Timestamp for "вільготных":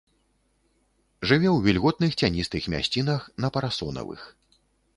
1.67-2.11